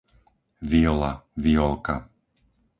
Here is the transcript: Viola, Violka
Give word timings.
Viola, 0.71 1.11
Violka 1.37 1.95